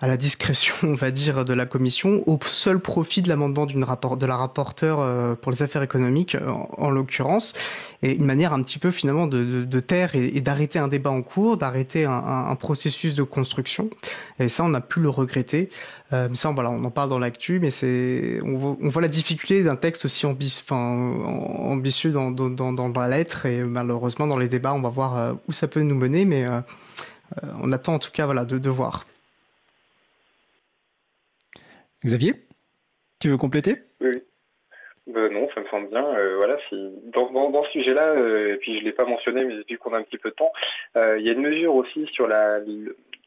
à 0.00 0.06
la 0.06 0.16
discrétion, 0.16 0.74
on 0.82 0.94
va 0.94 1.10
dire, 1.10 1.44
de 1.44 1.52
la 1.52 1.66
commission, 1.66 2.22
au 2.26 2.38
seul 2.46 2.78
profit 2.78 3.22
de 3.22 3.28
l'amendement 3.28 3.66
d'une 3.66 3.84
rapport, 3.84 4.16
de 4.16 4.26
la 4.26 4.36
rapporteure 4.36 5.00
euh, 5.00 5.34
pour 5.34 5.52
les 5.52 5.62
affaires 5.62 5.82
économiques, 5.82 6.34
euh, 6.34 6.50
en, 6.78 6.90
l'occurrence, 6.90 7.52
et 8.02 8.14
une 8.14 8.24
manière 8.24 8.54
un 8.54 8.62
petit 8.62 8.78
peu 8.78 8.90
finalement 8.90 9.26
de, 9.26 9.64
de, 9.64 9.80
taire 9.80 10.14
et, 10.14 10.40
d'arrêter 10.40 10.78
un 10.78 10.88
débat 10.88 11.10
en 11.10 11.20
cours, 11.20 11.58
d'arrêter 11.58 12.06
un, 12.06 12.12
un, 12.12 12.56
processus 12.56 13.14
de 13.14 13.22
construction. 13.22 13.90
Et 14.38 14.48
ça, 14.48 14.64
on 14.64 14.72
a 14.72 14.80
pu 14.80 15.00
le 15.00 15.10
regretter. 15.10 15.68
Euh, 16.14 16.28
mais 16.30 16.34
ça, 16.34 16.50
voilà, 16.50 16.70
on 16.70 16.82
en 16.82 16.90
parle 16.90 17.10
dans 17.10 17.18
l'actu, 17.18 17.60
mais 17.60 17.70
c'est, 17.70 18.40
on, 18.42 18.78
on 18.80 18.88
voit 18.88 19.02
la 19.02 19.08
difficulté 19.08 19.62
d'un 19.62 19.76
texte 19.76 20.06
aussi 20.06 20.24
enfin, 20.24 20.76
ambitieux 20.78 22.10
dans, 22.10 22.30
dans, 22.30 22.72
dans, 22.72 22.88
la 22.88 23.08
lettre, 23.08 23.44
et 23.44 23.62
malheureusement 23.62 24.26
dans 24.26 24.38
les 24.38 24.48
débats, 24.48 24.72
on 24.72 24.80
va 24.80 24.88
voir 24.88 25.36
où 25.46 25.52
ça 25.52 25.68
peut 25.68 25.82
nous 25.82 25.94
mener, 25.94 26.24
mais 26.24 26.46
on 27.62 27.70
attend 27.70 27.94
en 27.94 27.98
tout 28.00 28.10
cas, 28.12 28.24
voilà, 28.24 28.44
de, 28.44 28.58
de 28.58 28.70
voir. 28.70 29.04
Xavier, 32.04 32.34
tu 33.20 33.28
veux 33.28 33.36
compléter? 33.36 33.76
Oui. 34.00 34.22
Ben 35.06 35.32
non, 35.32 35.48
ça 35.54 35.60
me 35.60 35.66
semble 35.66 35.88
bien. 35.88 36.04
Euh, 36.04 36.36
voilà, 36.36 36.56
dans, 37.12 37.64
ce 37.64 37.70
sujet-là, 37.72 38.10
euh, 38.10 38.54
et 38.54 38.56
puis 38.58 38.78
je 38.78 38.84
l'ai 38.84 38.92
pas 38.92 39.04
mentionné, 39.04 39.44
mais 39.44 39.56
vu 39.68 39.78
qu'on 39.78 39.92
a 39.92 39.98
un 39.98 40.02
petit 40.02 40.18
peu 40.18 40.30
de 40.30 40.34
temps, 40.34 40.52
euh, 40.96 41.18
il 41.18 41.26
y 41.26 41.28
a 41.28 41.32
une 41.32 41.40
mesure 41.40 41.74
aussi 41.74 42.06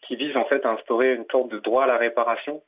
qui 0.01 0.15
vise 0.15 0.35
en 0.37 0.45
fait 0.45 0.65
à 0.65 0.71
instaurer 0.71 1.13
une 1.13 1.25
sorte 1.29 1.49
de 1.49 1.59
droit 1.59 1.83
à 1.83 1.87
la 1.87 1.97
réparation. 1.97 2.63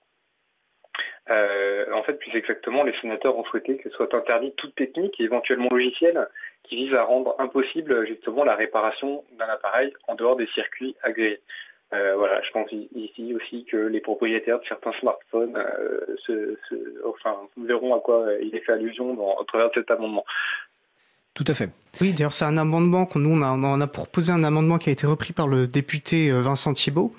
en 1.27 2.03
fait, 2.03 2.19
plus 2.19 2.35
exactement, 2.35 2.83
les 2.83 2.93
sénateurs 2.99 3.37
ont 3.37 3.45
souhaité 3.45 3.77
que 3.77 3.89
soit 3.91 4.13
interdite 4.13 4.55
toute 4.57 4.75
technique 4.75 5.19
éventuellement 5.19 5.69
logicielle 5.69 6.27
qui 6.63 6.75
vise 6.75 6.93
à 6.93 7.03
rendre 7.03 7.35
impossible 7.39 8.05
justement 8.05 8.43
la 8.43 8.55
réparation 8.55 9.23
d'un 9.37 9.47
appareil 9.47 9.93
en 10.07 10.15
dehors 10.15 10.35
des 10.35 10.47
circuits 10.47 10.95
agréés. 11.03 11.41
Euh, 11.95 12.15
voilà, 12.15 12.41
je 12.41 12.51
pense 12.51 12.71
ici 12.71 13.33
aussi 13.33 13.65
que 13.65 13.77
les 13.77 14.01
propriétaires 14.01 14.59
de 14.59 14.65
certains 14.65 14.91
smartphones 14.93 15.55
euh, 15.55 16.55
enfin, 17.05 17.35
verront 17.57 17.95
à 17.95 17.99
quoi 17.99 18.27
il 18.41 18.55
est 18.55 18.61
fait 18.61 18.73
allusion 18.73 19.13
dans, 19.13 19.35
à 19.39 19.45
travers 19.45 19.69
cet 19.73 19.89
amendement. 19.91 20.25
Tout 21.35 21.43
à 21.47 21.53
fait. 21.53 21.69
Oui, 22.01 22.11
d'ailleurs, 22.11 22.33
c'est 22.33 22.45
un 22.45 22.57
amendement 22.57 23.05
qu'on 23.05 23.19
nous 23.19 23.29
on 23.29 23.41
a, 23.41 23.51
on 23.51 23.81
a 23.81 23.87
proposé 23.87 24.31
un 24.31 24.43
amendement 24.43 24.77
qui 24.77 24.89
a 24.89 24.91
été 24.91 25.07
repris 25.07 25.31
par 25.31 25.47
le 25.47 25.67
député 25.67 26.29
euh, 26.29 26.41
Vincent 26.41 26.73
Thiebaud, 26.73 27.13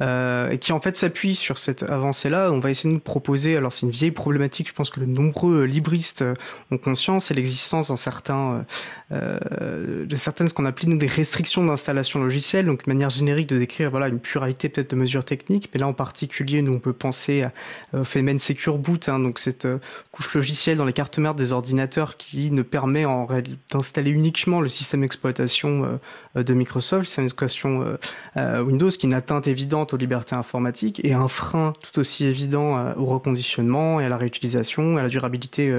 euh, 0.00 0.50
et 0.50 0.58
qui 0.58 0.72
en 0.72 0.80
fait 0.80 0.96
s'appuie 0.96 1.34
sur 1.34 1.58
cette 1.58 1.82
avancée-là. 1.82 2.50
On 2.50 2.58
va 2.58 2.70
essayer 2.70 2.90
de 2.90 2.94
nous 2.94 3.00
proposer. 3.00 3.56
Alors, 3.56 3.72
c'est 3.72 3.86
une 3.86 3.92
vieille 3.92 4.10
problématique. 4.10 4.68
Je 4.68 4.74
pense 4.74 4.90
que 4.90 5.00
de 5.00 5.06
nombreux 5.06 5.64
libristes 5.64 6.24
ont 6.70 6.78
conscience, 6.78 7.26
c'est 7.26 7.34
l'existence 7.34 7.88
dans 7.88 7.96
certains, 7.96 8.64
euh, 9.12 10.06
de 10.06 10.16
certaines 10.16 10.48
ce 10.48 10.54
qu'on 10.54 10.64
appelle 10.64 10.96
des 10.96 11.06
restrictions 11.06 11.64
d'installation 11.64 12.22
logicielle. 12.22 12.66
Donc, 12.66 12.86
une 12.86 12.92
manière 12.94 13.10
générique 13.10 13.48
de 13.48 13.58
décrire 13.58 13.90
voilà 13.90 14.08
une 14.08 14.18
pluralité 14.18 14.68
peut-être 14.68 14.90
de 14.90 14.96
mesures 14.96 15.24
techniques, 15.24 15.70
mais 15.72 15.80
là 15.80 15.86
en 15.86 15.92
particulier, 15.92 16.62
nous 16.62 16.72
on 16.72 16.78
peut 16.78 16.92
penser 16.92 17.44
au 17.92 18.04
phénomène 18.04 18.40
Secure 18.40 18.78
Boot, 18.78 19.08
hein, 19.08 19.18
donc 19.18 19.38
cette 19.38 19.68
couche 20.10 20.34
logicielle 20.34 20.78
dans 20.78 20.84
les 20.84 20.92
cartes 20.92 21.18
mères 21.18 21.34
des 21.34 21.52
ordinateurs 21.52 22.16
qui 22.16 22.50
ne 22.50 22.62
permet 22.62 23.04
en 23.04 23.26
réalité 23.26 23.61
d'installer 23.70 24.10
uniquement 24.10 24.60
le 24.60 24.68
système 24.68 25.00
d'exploitation 25.00 25.98
euh, 26.36 26.42
de 26.42 26.54
Microsoft, 26.54 27.02
le 27.02 27.06
système 27.06 27.24
d'exploitation 27.24 27.82
euh, 27.82 27.96
euh, 28.36 28.62
Windows, 28.62 28.88
qui 28.88 29.06
est 29.06 29.08
une 29.08 29.14
atteinte 29.14 29.48
évidente 29.48 29.94
aux 29.94 29.96
libertés 29.96 30.34
informatiques 30.34 31.00
et 31.04 31.14
un 31.14 31.28
frein 31.28 31.72
tout 31.82 31.98
aussi 32.00 32.24
évident 32.24 32.94
au 32.96 33.06
reconditionnement 33.06 34.00
et 34.00 34.04
à 34.04 34.08
la 34.08 34.16
réutilisation, 34.16 34.96
à 34.96 35.02
la 35.02 35.08
durabilité 35.08 35.72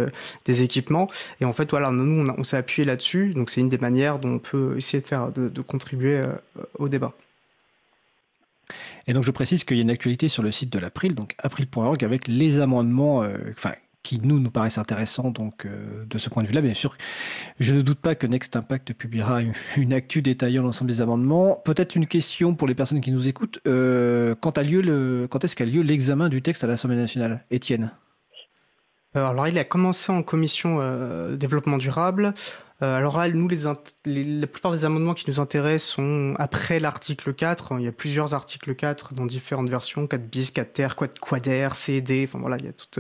des 0.45 0.63
équipements. 0.63 1.09
Et 1.41 1.45
en 1.45 1.53
fait, 1.53 1.69
voilà, 1.69 1.91
nous, 1.91 2.27
on, 2.37 2.43
s'est 2.43 2.57
appuyé 2.57 2.85
là-dessus. 2.85 3.33
Donc, 3.33 3.49
c'est 3.49 3.61
une 3.61 3.69
des 3.69 3.77
manières 3.77 4.19
dont 4.19 4.33
on 4.33 4.39
peut 4.39 4.75
essayer 4.77 5.01
de 5.01 5.07
faire, 5.07 5.31
de, 5.31 5.61
contribuer 5.61 6.23
au 6.77 6.89
débat. 6.89 7.13
Et 9.07 9.13
donc 9.13 9.23
je 9.23 9.31
précise 9.31 9.63
qu'il 9.63 9.77
y 9.77 9.79
a 9.79 9.83
une 9.83 9.89
actualité 9.89 10.27
sur 10.27 10.43
le 10.43 10.51
site 10.51 10.71
de 10.71 10.79
l'April, 10.79 11.15
donc 11.15 11.35
april.org, 11.39 12.03
avec 12.03 12.27
les 12.27 12.59
amendements, 12.59 13.23
euh, 13.23 13.37
qui 14.03 14.19
nous 14.21 14.39
nous 14.39 14.51
paraissent 14.51 14.77
intéressants 14.77 15.31
donc 15.31 15.65
euh, 15.65 16.05
de 16.05 16.17
ce 16.17 16.29
point 16.29 16.43
de 16.43 16.47
vue-là. 16.47 16.61
Bien 16.61 16.73
sûr, 16.73 16.95
je 17.59 17.73
ne 17.73 17.81
doute 17.81 17.99
pas 17.99 18.15
que 18.15 18.27
Next 18.27 18.55
Impact 18.55 18.93
publiera 18.93 19.41
une, 19.77 19.93
actu 19.93 20.21
détaillant 20.21 20.61
l'ensemble 20.61 20.91
des 20.91 21.01
amendements. 21.01 21.61
Peut-être 21.63 21.95
une 21.95 22.05
question 22.05 22.53
pour 22.53 22.67
les 22.67 22.75
personnes 22.75 23.01
qui 23.01 23.11
nous 23.11 23.27
écoutent. 23.27 23.59
Euh, 23.65 24.35
quand, 24.39 24.57
a 24.57 24.63
lieu 24.63 24.81
le, 24.81 25.27
quand 25.29 25.43
est-ce 25.43 25.55
qu'a 25.55 25.65
lieu 25.65 25.81
l'examen 25.81 26.29
du 26.29 26.41
texte 26.41 26.63
à 26.63 26.67
l'Assemblée 26.67 26.97
nationale 26.97 27.45
Étienne? 27.49 27.91
Alors, 29.15 29.47
il 29.47 29.57
a 29.59 29.63
commencé 29.63 30.11
en 30.11 30.23
commission 30.23 30.79
développement 31.35 31.77
durable. 31.77 32.33
Euh, 32.83 32.97
alors 32.97 33.17
là, 33.17 33.29
nous, 33.29 33.47
la 34.05 34.47
plupart 34.47 34.73
des 34.73 34.83
amendements 34.83 35.13
qui 35.13 35.29
nous 35.29 35.39
intéressent 35.39 35.95
sont 35.95 36.33
après 36.37 36.79
l'article 36.79 37.33
4. 37.33 37.75
Il 37.79 37.85
y 37.85 37.87
a 37.87 37.93
plusieurs 37.93 38.33
articles 38.33 38.75
4 38.75 39.13
dans 39.13 39.25
différentes 39.25 39.69
versions, 39.69 40.05
4 40.05 40.21
bis, 40.27 40.51
4 40.51 40.73
ter, 40.73 40.95
quad, 40.95 41.17
quader, 41.17 41.69
CD. 41.73 42.25
Enfin 42.27 42.39
voilà, 42.39 42.57
il 42.57 42.65
y 42.65 42.67
a 42.67 42.73
toute, 42.73 42.99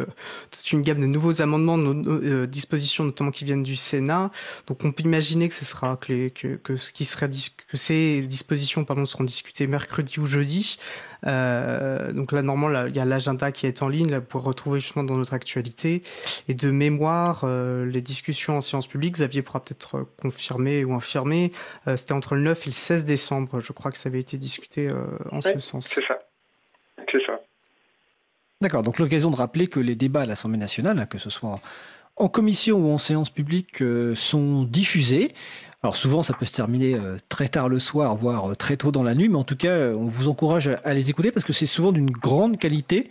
une 0.71 0.81
gamme 0.81 1.01
de 1.01 1.05
nouveaux 1.05 1.41
amendements, 1.41 1.77
de 1.77 2.09
euh, 2.09 2.47
dispositions 2.47 3.03
notamment 3.03 3.31
qui 3.31 3.43
viennent 3.43 3.63
du 3.63 3.75
Sénat. 3.75 4.31
Donc 4.67 4.85
on 4.85 4.91
peut 4.93 5.03
imaginer 5.03 5.49
que 5.49 5.55
ce 5.55 5.65
sera 5.65 5.97
que, 5.97 6.31
ce 6.77 6.93
qui 6.93 7.03
serait 7.03 7.29
que 7.29 7.77
ces 7.77 8.21
dispositions 8.21 8.85
pardon 8.85 9.05
seront 9.05 9.25
discutées 9.25 9.67
mercredi 9.67 10.19
ou 10.19 10.25
jeudi. 10.25 10.77
Euh, 11.25 12.11
donc 12.11 12.31
là, 12.31 12.41
normalement, 12.41 12.85
il 12.87 12.95
y 12.95 12.99
a 12.99 13.05
l'agenda 13.05 13.51
qui 13.51 13.67
est 13.67 13.81
en 13.81 13.87
ligne 13.87 14.11
là, 14.11 14.21
pour 14.21 14.43
retrouver 14.43 14.79
justement 14.79 15.03
dans 15.03 15.15
notre 15.15 15.33
actualité. 15.33 16.03
Et 16.47 16.53
de 16.53 16.71
mémoire, 16.71 17.41
euh, 17.43 17.85
les 17.85 18.01
discussions 18.01 18.57
en 18.57 18.61
séance 18.61 18.87
publique, 18.87 19.15
Xavier 19.15 19.41
pourra 19.41 19.63
peut-être 19.63 19.72
confirmer 20.21 20.85
ou 20.85 20.93
infirmer, 20.93 21.51
euh, 21.87 21.97
c'était 21.97 22.13
entre 22.13 22.35
le 22.35 22.41
9 22.41 22.63
et 22.63 22.69
le 22.69 22.73
16 22.73 23.05
décembre. 23.05 23.59
Je 23.59 23.73
crois 23.73 23.91
que 23.91 23.97
ça 23.97 24.09
avait 24.09 24.19
été 24.19 24.37
discuté 24.37 24.89
en 25.31 25.41
ce 25.41 25.59
sens. 25.59 25.87
C'est 25.87 26.05
ça. 26.05 26.19
C'est 27.11 27.25
ça. 27.25 27.39
D'accord, 28.61 28.83
donc 28.83 28.97
l'occasion 28.97 29.29
de 29.29 29.35
rappeler 29.35 29.67
que 29.67 29.79
les 29.79 29.95
débats 29.95 30.21
à 30.21 30.25
l'Assemblée 30.25 30.57
nationale, 30.57 30.97
hein, 30.97 31.05
que 31.05 31.17
ce 31.17 31.29
soit 31.29 31.59
en 32.15 32.29
commission 32.29 32.77
ou 32.77 32.93
en 32.93 32.97
séance 32.97 33.29
publique, 33.29 33.83
sont 34.15 34.63
diffusés. 34.63 35.33
Alors 35.83 35.97
souvent, 35.97 36.23
ça 36.23 36.33
peut 36.33 36.45
se 36.45 36.53
terminer 36.53 36.95
euh, 36.95 37.17
très 37.27 37.49
tard 37.49 37.67
le 37.67 37.77
soir, 37.77 38.15
voire 38.15 38.51
euh, 38.51 38.55
très 38.55 38.77
tôt 38.77 38.91
dans 38.91 39.03
la 39.03 39.13
nuit, 39.15 39.27
mais 39.27 39.35
en 39.35 39.43
tout 39.43 39.57
cas, 39.57 39.71
euh, 39.71 39.95
on 39.95 40.05
vous 40.05 40.29
encourage 40.29 40.69
à 40.85 40.93
les 40.93 41.09
écouter 41.09 41.29
parce 41.31 41.45
que 41.45 41.51
c'est 41.51 41.65
souvent 41.65 41.91
d'une 41.91 42.09
grande 42.09 42.57
qualité. 42.57 43.03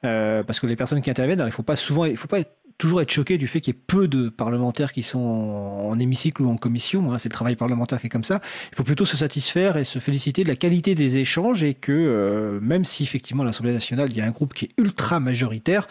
parce 0.00 0.58
que 0.58 0.66
les 0.66 0.76
personnes 0.76 1.02
qui 1.02 1.10
interviennent, 1.10 1.42
il 1.44 1.52
faut 1.52 1.62
pas 1.62 1.76
souvent, 1.76 2.06
il 2.06 2.16
faut 2.16 2.28
pas 2.28 2.40
être 2.40 2.56
toujours 2.78 3.02
être 3.02 3.10
choqué 3.10 3.38
du 3.38 3.48
fait 3.48 3.60
qu'il 3.60 3.74
y 3.74 3.76
ait 3.76 3.80
peu 3.86 4.06
de 4.06 4.28
parlementaires 4.28 4.92
qui 4.92 5.02
sont 5.02 5.18
en, 5.18 5.98
hémicycle 5.98 6.42
ou 6.42 6.48
en 6.48 6.56
commission. 6.56 7.12
Hein, 7.12 7.18
c'est 7.18 7.28
le 7.28 7.34
travail 7.34 7.56
parlementaire 7.56 8.00
qui 8.00 8.06
est 8.06 8.10
comme 8.10 8.24
ça. 8.24 8.40
Il 8.72 8.76
faut 8.76 8.84
plutôt 8.84 9.04
se 9.04 9.16
satisfaire 9.16 9.76
et 9.76 9.84
se 9.84 9.98
féliciter 9.98 10.44
de 10.44 10.48
la 10.48 10.54
qualité 10.54 10.94
des 10.94 11.18
échanges 11.18 11.64
et 11.64 11.74
que 11.74 11.92
euh, 11.92 12.60
même 12.60 12.84
si 12.84 13.02
effectivement 13.02 13.42
à 13.42 13.46
l'Assemblée 13.46 13.72
nationale, 13.72 14.08
il 14.10 14.16
y 14.16 14.20
a 14.20 14.24
un 14.24 14.30
groupe 14.30 14.54
qui 14.54 14.66
est 14.66 14.70
ultra 14.78 15.18
majoritaire, 15.18 15.88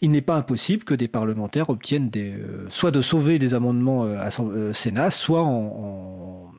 il 0.00 0.12
n'est 0.12 0.22
pas 0.22 0.36
impossible 0.36 0.84
que 0.84 0.94
des 0.94 1.08
parlementaires 1.08 1.70
obtiennent 1.70 2.08
des, 2.08 2.30
euh, 2.30 2.66
soit 2.70 2.92
de 2.92 3.02
sauver 3.02 3.40
des 3.40 3.54
amendements 3.54 4.04
euh, 4.04 4.18
à 4.20 4.30
Sénat, 4.72 5.10
soit 5.10 5.42
en 5.42 6.52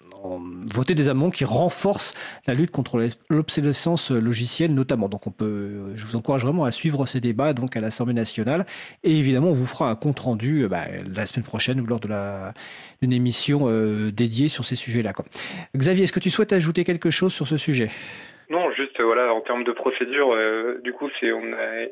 voter 0.71 0.95
des 0.95 1.09
amendements 1.09 1.31
qui 1.31 1.45
renforcent 1.45 2.13
la 2.47 2.53
lutte 2.53 2.71
contre 2.71 3.05
l'obsolescence 3.29 4.11
logicielle 4.11 4.73
notamment. 4.73 5.09
Donc 5.09 5.27
on 5.27 5.31
peut, 5.31 5.95
je 5.95 6.05
vous 6.05 6.15
encourage 6.15 6.43
vraiment 6.43 6.65
à 6.65 6.71
suivre 6.71 7.05
ces 7.05 7.19
débats 7.19 7.53
donc 7.53 7.75
à 7.75 7.81
l'Assemblée 7.81 8.13
nationale 8.13 8.65
et 9.03 9.17
évidemment 9.17 9.49
on 9.49 9.53
vous 9.53 9.65
fera 9.65 9.89
un 9.89 9.95
compte 9.95 10.19
rendu 10.19 10.63
euh, 10.63 10.67
bah, 10.67 10.85
la 11.15 11.25
semaine 11.25 11.45
prochaine 11.45 11.79
ou 11.79 11.85
lors 11.85 11.99
d'une 11.99 13.13
émission 13.13 13.59
euh, 13.63 14.11
dédiée 14.11 14.47
sur 14.47 14.65
ces 14.65 14.75
sujets-là. 14.75 15.13
Xavier, 15.75 16.03
est-ce 16.03 16.13
que 16.13 16.19
tu 16.19 16.29
souhaites 16.29 16.53
ajouter 16.53 16.83
quelque 16.83 17.09
chose 17.09 17.33
sur 17.33 17.47
ce 17.47 17.57
sujet? 17.57 17.89
Non, 18.49 18.71
juste 18.71 18.99
voilà, 19.01 19.33
en 19.33 19.41
termes 19.41 19.63
de 19.63 19.71
procédure, 19.71 20.31
euh, 20.33 20.79
du 20.83 20.91
coup, 20.91 21.07
c'est 21.19 21.31
on 21.31 21.53
a, 21.53 21.85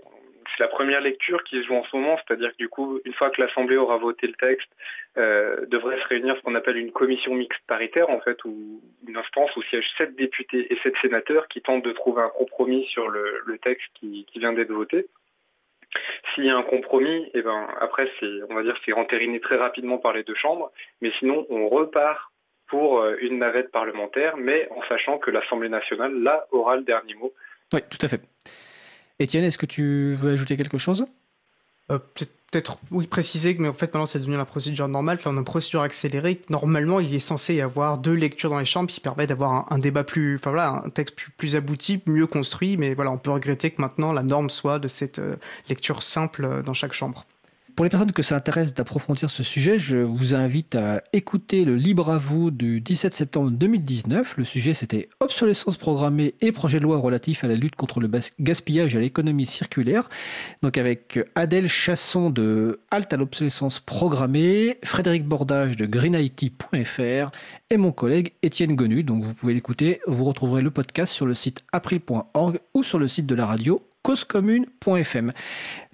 c'est 0.52 0.64
la 0.64 0.70
première 0.70 1.02
lecture 1.02 1.44
qui 1.44 1.58
se 1.58 1.68
joue 1.68 1.76
en 1.76 1.84
ce 1.84 1.96
moment, 1.96 2.18
c'est-à-dire 2.18 2.52
que 2.52 2.58
du 2.58 2.70
coup, 2.70 3.00
une 3.06 3.14
fois 3.14 3.30
que 3.30 3.42
l'Assemblée 3.42 3.78
aura 3.78 3.98
voté 3.98 4.28
le 4.28 4.34
texte, 4.34 4.70
euh, 5.18 5.66
devrait 5.68 6.00
se 6.00 6.08
réunir 6.08 6.36
ce 6.38 6.42
qu'on 6.42 6.56
appelle 6.56 6.78
une 6.78 6.92
commission 6.92 7.34
mixte 7.34 7.62
paritaire, 7.68 8.10
en 8.10 8.20
fait, 8.22 8.44
ou 8.46 8.82
une 9.08 9.18
instance 9.18 9.56
où 9.56 9.62
siègent 9.64 9.92
sept 9.98 10.16
députés 10.16 10.72
et 10.72 10.78
sept 10.84 10.96
sénateurs 11.02 11.48
qui 11.48 11.62
tentent 11.62 11.84
de 11.84 11.92
trouver 11.92 12.22
un 12.22 12.30
compromis 12.30 12.86
sur 12.88 13.10
le, 13.10 13.58
texte 13.64 13.88
qui, 13.96 14.26
vient 14.36 14.54
d'être 14.54 14.72
voté. 14.72 15.08
S'il 16.34 16.46
y 16.46 16.50
a 16.50 16.58
un 16.58 16.64
compromis, 16.64 17.30
eh 17.34 17.42
ben 17.42 17.68
après 17.80 18.10
c'est, 18.20 18.32
on 18.50 18.56
va 18.56 18.62
dire, 18.62 18.78
c'est 18.86 18.94
entériné 18.94 19.40
très 19.40 19.56
rapidement 19.56 19.98
par 19.98 20.14
les 20.14 20.24
deux 20.24 20.36
chambres, 20.36 20.72
mais 21.02 21.12
sinon 21.20 21.48
on 21.50 21.70
repart 21.70 22.32
pour 22.68 23.00
euh, 23.00 23.16
une 23.22 23.40
navette 23.40 23.72
parlementaire, 23.72 24.38
mais 24.38 24.68
en 24.72 24.84
sachant 24.84 25.18
que 25.18 25.32
l'Assemblée 25.32 25.70
nationale, 25.70 26.14
là, 26.22 26.46
aura 26.52 26.76
le 26.76 26.84
dernier 26.84 27.16
mot. 27.16 27.34
Oui, 27.74 27.82
tout 27.90 28.06
à 28.06 28.08
fait. 28.08 28.22
Étienne, 29.20 29.44
est-ce 29.44 29.58
que 29.58 29.66
tu 29.66 30.16
veux 30.16 30.32
ajouter 30.32 30.58
quelque 30.58 30.78
chose? 30.78 31.06
Euh, 31.92 32.00
Peut-être, 32.50 32.78
oui, 32.92 33.08
préciser 33.08 33.58
que, 33.58 33.62
mais 33.62 33.68
en 33.68 33.74
fait, 33.74 33.88
maintenant, 33.88 34.06
c'est 34.06 34.20
devenu 34.20 34.38
la 34.38 34.46
procédure 34.46 34.88
normale. 34.88 35.18
Là, 35.18 35.32
on 35.32 35.36
a 35.36 35.40
une 35.40 35.44
procédure 35.44 35.82
accélérée. 35.82 36.42
Normalement, 36.50 37.02
il 37.02 37.14
est 37.14 37.20
censé 37.20 37.56
y 37.56 37.62
avoir 37.62 37.98
deux 37.98 38.14
lectures 38.14 38.50
dans 38.50 38.60
les 38.60 38.66
chambres 38.66 38.90
qui 38.90 39.02
permettent 39.02 39.28
d'avoir 39.30 39.70
un, 39.70 39.78
débat 39.78 40.06
plus, 40.06 40.36
enfin 40.36 40.52
voilà, 40.52 40.82
un 40.86 40.90
texte 40.90 41.18
plus, 41.36 41.58
abouti, 41.58 42.02
mieux 42.06 42.26
construit. 42.26 42.78
Mais 42.78 42.94
voilà, 42.94 43.12
on 43.12 43.18
peut 43.18 43.32
regretter 43.32 43.72
que 43.72 43.82
maintenant, 43.82 44.14
la 44.14 44.24
norme 44.24 44.50
soit 44.50 44.80
de 44.80 44.88
cette 44.88 45.20
euh, 45.20 45.36
lecture 45.68 46.04
simple 46.04 46.46
euh, 46.46 46.62
dans 46.64 46.74
chaque 46.74 46.94
chambre. 46.94 47.26
Pour 47.78 47.84
les 47.84 47.92
personnes 47.92 48.12
que 48.12 48.24
ça 48.24 48.36
intéresse 48.36 48.74
d'approfondir 48.74 49.30
ce 49.30 49.44
sujet, 49.44 49.78
je 49.78 49.98
vous 49.98 50.34
invite 50.34 50.74
à 50.74 51.04
écouter 51.14 51.64
le 51.64 51.76
Libre 51.76 52.10
à 52.10 52.18
vous 52.18 52.50
du 52.50 52.82
17 52.82 53.14
septembre 53.14 53.52
2019. 53.52 54.36
Le 54.38 54.46
sujet 54.46 54.74
c'était 54.74 55.10
obsolescence 55.20 55.78
programmée 55.78 56.34
et 56.42 56.52
projet 56.52 56.80
de 56.80 56.84
loi 56.86 56.98
relatif 56.98 57.44
à 57.44 57.48
la 57.48 57.54
lutte 57.54 57.76
contre 57.76 58.00
le 58.00 58.10
gaspillage 58.40 58.96
et 58.96 58.98
à 58.98 59.02
l'économie 59.02 59.46
circulaire. 59.46 60.10
Donc 60.64 60.80
avec 60.80 61.20
Adèle 61.36 61.70
Chasson 61.70 62.32
de 62.32 62.80
Halte 62.90 63.14
à 63.14 63.18
l'obsolescence 63.18 63.80
programmée, 63.80 64.80
Frédéric 64.84 65.28
Bordage 65.28 65.78
de 65.78 65.86
greenIT.fr 65.86 67.30
et 67.70 67.78
mon 67.78 67.92
collègue 67.92 68.34
Étienne 68.42 68.76
Gonu. 68.76 69.04
Donc 69.04 69.24
vous 69.24 69.36
pouvez 69.36 69.54
l'écouter. 69.54 70.02
Vous 70.08 70.26
retrouverez 70.26 70.64
le 70.64 70.72
podcast 70.72 71.14
sur 71.14 71.28
le 71.28 71.36
site 71.36 71.64
april.org 71.72 72.60
ou 72.74 72.82
sur 72.82 72.98
le 72.98 73.08
site 73.08 73.28
de 73.28 73.36
la 73.36 73.46
radio 73.46 73.87
causecommune.fm. 74.08 75.34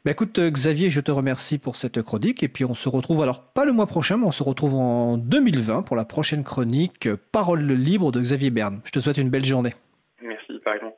Bah 0.06 0.12
écoute 0.12 0.40
Xavier, 0.40 0.92
je 0.92 1.02
te 1.02 1.10
remercie 1.10 1.58
pour 1.58 1.76
cette 1.76 2.00
chronique 2.04 2.44
et 2.44 2.48
puis 2.48 2.64
on 2.64 2.76
se 2.76 2.88
retrouve 2.88 3.24
alors 3.24 3.42
pas 3.42 3.66
le 3.66 3.72
mois 3.72 3.88
prochain, 3.88 4.18
mais 4.18 4.28
on 4.28 4.32
se 4.32 4.44
retrouve 4.44 4.76
en 4.76 5.18
2020 5.18 5.82
pour 5.82 5.96
la 5.96 6.06
prochaine 6.06 6.44
chronique 6.44 7.10
Parole 7.32 7.72
libre 7.72 8.12
de 8.12 8.22
Xavier 8.22 8.52
Berne. 8.52 8.82
Je 8.84 8.92
te 8.92 9.00
souhaite 9.00 9.18
une 9.18 9.32
belle 9.32 9.46
journée. 9.46 9.74
Merci, 10.22 10.60
par 10.64 10.76
exemple. 10.76 10.92